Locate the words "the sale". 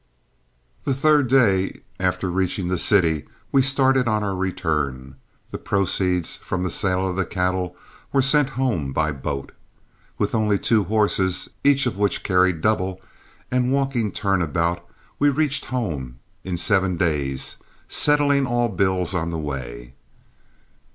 6.63-7.07